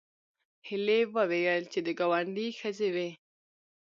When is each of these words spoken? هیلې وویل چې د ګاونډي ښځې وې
هیلې 0.67 0.99
وویل 1.15 1.63
چې 1.71 1.79
د 1.85 1.87
ګاونډي 1.99 2.47
ښځې 2.59 2.89
وې 2.95 3.09